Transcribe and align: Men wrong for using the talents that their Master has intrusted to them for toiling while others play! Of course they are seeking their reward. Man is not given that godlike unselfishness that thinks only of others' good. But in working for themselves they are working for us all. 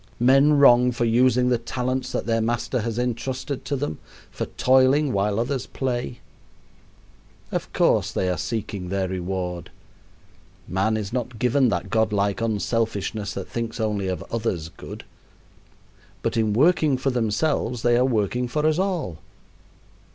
Men 0.19 0.53
wrong 0.57 0.91
for 0.91 1.05
using 1.05 1.49
the 1.49 1.59
talents 1.59 2.11
that 2.11 2.25
their 2.25 2.41
Master 2.41 2.79
has 2.81 2.97
intrusted 2.97 3.63
to 3.65 3.75
them 3.75 3.99
for 4.31 4.47
toiling 4.47 5.13
while 5.13 5.39
others 5.39 5.67
play! 5.67 6.21
Of 7.51 7.71
course 7.71 8.11
they 8.11 8.27
are 8.27 8.35
seeking 8.39 8.89
their 8.89 9.07
reward. 9.07 9.69
Man 10.67 10.97
is 10.97 11.13
not 11.13 11.37
given 11.37 11.69
that 11.69 11.91
godlike 11.91 12.41
unselfishness 12.41 13.35
that 13.35 13.47
thinks 13.47 13.79
only 13.79 14.07
of 14.07 14.23
others' 14.31 14.69
good. 14.69 15.03
But 16.23 16.35
in 16.35 16.51
working 16.53 16.97
for 16.97 17.11
themselves 17.11 17.83
they 17.83 17.95
are 17.95 18.03
working 18.03 18.47
for 18.47 18.65
us 18.65 18.79
all. 18.79 19.19